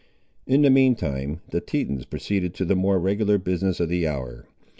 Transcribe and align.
In 0.47 0.63
the 0.63 0.71
mean 0.71 0.95
time 0.95 1.41
the 1.51 1.61
Tetons 1.61 2.05
proceeded 2.05 2.55
to 2.55 2.65
the 2.65 2.75
more 2.75 2.97
regular 2.97 3.37
business 3.37 3.79
of 3.79 3.89
the 3.89 4.07
hour. 4.07 4.47